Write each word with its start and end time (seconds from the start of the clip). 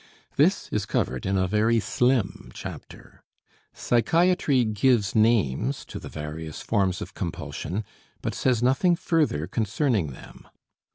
This 0.35 0.67
is 0.69 0.87
covered 0.87 1.27
in 1.27 1.37
a 1.37 1.47
very 1.47 1.79
slim 1.79 2.49
chapter. 2.55 3.21
Psychiatry 3.71 4.65
gives 4.65 5.13
names 5.13 5.85
to 5.85 5.99
the 5.99 6.09
various 6.09 6.59
forms 6.63 7.03
of 7.03 7.13
compulsion, 7.13 7.83
but 8.23 8.33
says 8.33 8.63
nothing 8.63 8.95
further 8.95 9.45
concerning 9.45 10.07
them. 10.07 10.47